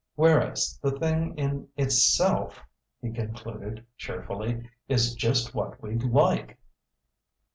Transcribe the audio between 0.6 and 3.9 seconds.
the thing in itself," he concluded